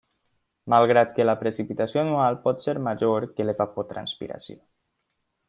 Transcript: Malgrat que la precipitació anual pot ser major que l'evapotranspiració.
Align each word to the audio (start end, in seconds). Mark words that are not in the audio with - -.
Malgrat 0.73 1.11
que 1.17 1.27
la 1.29 1.35
precipitació 1.41 2.01
anual 2.05 2.39
pot 2.47 2.65
ser 2.67 2.75
major 2.89 3.29
que 3.37 3.47
l'evapotranspiració. 3.49 4.59